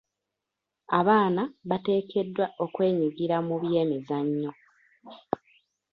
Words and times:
Abaana 0.99 1.41
bateekeddwa 1.69 2.45
okwenyigira 2.63 3.37
mu 3.47 3.55
by'emizannyo.. 3.61 4.51